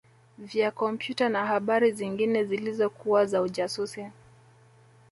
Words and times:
vya 0.37 0.69
kompyuta 0.71 1.29
na 1.29 1.45
habari 1.45 1.91
zingine 1.91 2.43
zilizokuwa 2.43 3.25
za 3.25 3.41
ujasusi 3.41 4.07